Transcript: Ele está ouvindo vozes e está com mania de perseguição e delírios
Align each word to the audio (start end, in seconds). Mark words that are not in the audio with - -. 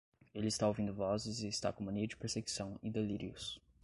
Ele 0.33 0.47
está 0.47 0.67
ouvindo 0.67 0.95
vozes 0.95 1.41
e 1.43 1.47
está 1.47 1.71
com 1.71 1.83
mania 1.83 2.07
de 2.07 2.17
perseguição 2.17 2.75
e 2.81 2.89
delírios 2.89 3.61